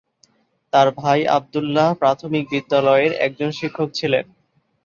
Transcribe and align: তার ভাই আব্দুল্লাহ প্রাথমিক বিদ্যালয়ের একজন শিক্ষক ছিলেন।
তার 0.73 0.87
ভাই 0.99 1.19
আব্দুল্লাহ 1.37 1.87
প্রাথমিক 2.01 2.43
বিদ্যালয়ের 2.53 3.13
একজন 3.25 3.49
শিক্ষক 3.59 3.89
ছিলেন। 3.93 4.25